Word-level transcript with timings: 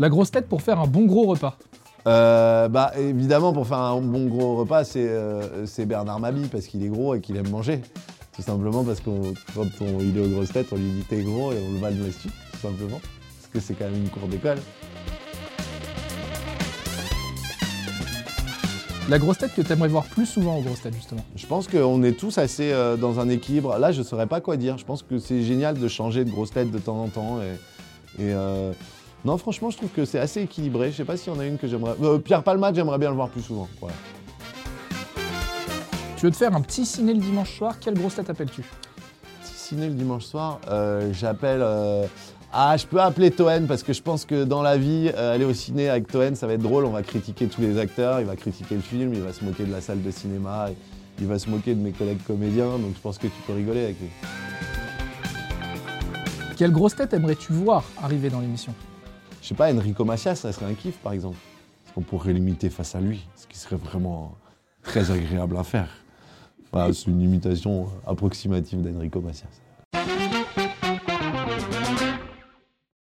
La 0.00 0.08
grosse 0.08 0.30
tête 0.30 0.48
pour 0.48 0.62
faire 0.62 0.78
un 0.78 0.86
bon 0.86 1.06
gros 1.06 1.26
repas. 1.26 1.56
Euh, 2.06 2.68
bah 2.68 2.92
évidemment 2.96 3.52
pour 3.52 3.66
faire 3.66 3.78
un 3.78 4.00
bon 4.00 4.26
gros 4.26 4.54
repas 4.54 4.84
c'est 4.84 5.08
euh, 5.08 5.66
c'est 5.66 5.84
Bernard 5.84 6.20
Mabi 6.20 6.46
parce 6.46 6.68
qu'il 6.68 6.84
est 6.84 6.88
gros 6.88 7.16
et 7.16 7.20
qu'il 7.20 7.36
aime 7.36 7.50
manger. 7.50 7.82
Tout 8.36 8.42
simplement 8.42 8.84
parce 8.84 9.00
que 9.00 9.10
quand 9.56 9.66
on, 9.80 9.98
il 9.98 10.16
est 10.16 10.24
aux 10.24 10.28
grosses 10.28 10.52
têtes 10.52 10.68
on 10.70 10.76
lui 10.76 10.88
dit 10.88 11.02
t'es 11.02 11.22
gros 11.22 11.50
et 11.50 11.56
on 11.68 11.72
le 11.72 11.78
vanne 11.80 12.00
là-dessus 12.00 12.28
tout 12.28 12.58
simplement. 12.62 13.00
Parce 13.00 13.48
que 13.52 13.58
c'est 13.58 13.74
quand 13.74 13.86
même 13.86 13.96
une 13.96 14.08
cour 14.08 14.28
d'école. 14.28 14.58
La 19.08 19.18
grosse 19.18 19.38
tête 19.38 19.54
que 19.56 19.62
t'aimerais 19.62 19.88
voir 19.88 20.04
plus 20.04 20.26
souvent 20.26 20.58
aux 20.58 20.62
grosses 20.62 20.82
têtes 20.82 20.94
justement. 20.94 21.24
Je 21.34 21.46
pense 21.46 21.66
qu'on 21.66 22.04
est 22.04 22.12
tous 22.12 22.38
assez 22.38 22.70
euh, 22.70 22.96
dans 22.96 23.18
un 23.18 23.28
équilibre. 23.28 23.76
Là 23.78 23.90
je 23.90 24.02
saurais 24.04 24.28
pas 24.28 24.40
quoi 24.40 24.56
dire. 24.56 24.78
Je 24.78 24.84
pense 24.84 25.02
que 25.02 25.18
c'est 25.18 25.42
génial 25.42 25.76
de 25.76 25.88
changer 25.88 26.24
de 26.24 26.30
grosse 26.30 26.52
tête 26.52 26.70
de 26.70 26.78
temps 26.78 27.02
en 27.02 27.08
temps 27.08 27.40
et, 27.42 28.22
et, 28.22 28.32
euh, 28.32 28.72
non, 29.24 29.36
franchement, 29.38 29.70
je 29.70 29.76
trouve 29.76 29.90
que 29.90 30.04
c'est 30.04 30.18
assez 30.18 30.42
équilibré. 30.42 30.90
Je 30.92 30.96
sais 30.96 31.04
pas 31.04 31.16
s'il 31.16 31.32
y 31.32 31.36
en 31.36 31.40
a 31.40 31.44
une 31.46 31.58
que 31.58 31.66
j'aimerais. 31.66 31.94
Euh, 32.02 32.18
Pierre 32.18 32.42
Palmade, 32.42 32.74
j'aimerais 32.74 32.98
bien 32.98 33.10
le 33.10 33.16
voir 33.16 33.28
plus 33.28 33.42
souvent. 33.42 33.68
Voilà. 33.80 33.94
Tu 36.16 36.26
veux 36.26 36.32
te 36.32 36.36
faire 36.36 36.54
un 36.54 36.60
petit 36.60 36.84
ciné 36.86 37.14
le 37.14 37.20
dimanche 37.20 37.56
soir, 37.56 37.78
quelle 37.78 37.94
grosse 37.94 38.16
tête 38.16 38.28
appelles-tu? 38.30 38.62
Petit 38.62 39.54
ciné 39.54 39.86
le 39.88 39.94
dimanche 39.94 40.24
soir, 40.24 40.60
euh, 40.68 41.12
j'appelle. 41.12 41.60
euh, 41.62 42.06
Ah, 42.52 42.76
je 42.78 42.86
peux 42.86 43.00
appeler 43.00 43.30
Toen 43.30 43.66
parce 43.66 43.82
que 43.82 43.92
je 43.92 44.00
pense 44.02 44.24
que 44.24 44.44
dans 44.44 44.62
la 44.62 44.78
vie, 44.78 45.10
aller 45.10 45.44
au 45.44 45.52
ciné 45.52 45.90
avec 45.90 46.08
Toen, 46.08 46.34
ça 46.34 46.46
va 46.46 46.54
être 46.54 46.62
drôle. 46.62 46.86
On 46.86 46.90
va 46.90 47.02
critiquer 47.02 47.46
tous 47.46 47.60
les 47.60 47.78
acteurs, 47.78 48.20
il 48.20 48.26
va 48.26 48.36
critiquer 48.36 48.74
le 48.74 48.80
film, 48.80 49.12
il 49.14 49.20
va 49.20 49.32
se 49.34 49.44
moquer 49.44 49.64
de 49.64 49.70
la 49.72 49.80
salle 49.82 50.02
de 50.02 50.10
cinéma, 50.10 50.70
il 51.20 51.26
va 51.26 51.38
se 51.38 51.50
moquer 51.50 51.74
de 51.74 51.80
mes 51.80 51.92
collègues 51.92 52.22
comédiens. 52.26 52.78
Donc 52.78 52.94
je 52.96 53.00
pense 53.00 53.18
que 53.18 53.26
tu 53.26 53.42
peux 53.46 53.52
rigoler 53.52 53.84
avec 53.84 54.00
lui. 54.00 54.08
Quelle 56.56 56.72
grosse 56.72 56.96
tête 56.96 57.12
aimerais-tu 57.12 57.52
voir 57.52 57.84
arriver 58.02 58.30
dans 58.30 58.40
l'émission? 58.40 58.74
Je 59.42 59.48
sais 59.48 59.54
pas, 59.54 59.72
Enrico 59.72 60.04
Macias, 60.04 60.36
ça 60.36 60.52
serait 60.52 60.66
un 60.66 60.74
kiff 60.74 60.96
par 60.98 61.12
exemple. 61.12 61.36
Parce 61.84 61.94
qu'on 61.94 62.02
pourrait 62.02 62.32
l'imiter 62.32 62.70
face 62.70 62.94
à 62.94 63.00
lui, 63.00 63.26
ce 63.34 63.46
qui 63.46 63.58
serait 63.58 63.76
vraiment 63.76 64.36
très 64.82 65.10
agréable 65.10 65.56
à 65.56 65.64
faire. 65.64 65.88
C'est 66.72 67.06
une 67.06 67.22
imitation 67.22 67.88
approximative 68.06 68.82
d'Enrico 68.82 69.20
Macias. 69.20 69.48